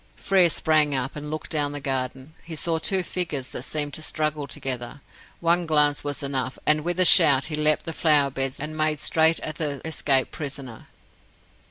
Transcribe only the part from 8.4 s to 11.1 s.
and made straight at the escaped prisoner.